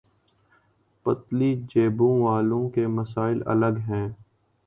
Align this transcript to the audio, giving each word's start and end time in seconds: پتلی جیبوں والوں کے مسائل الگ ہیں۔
پتلی 1.05 1.51
جیبوں 1.69 2.21
والوں 2.21 2.69
کے 2.69 2.87
مسائل 2.87 3.41
الگ 3.45 3.77
ہیں۔ 3.87 4.07